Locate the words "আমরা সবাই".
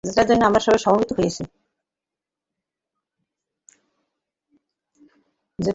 0.45-0.81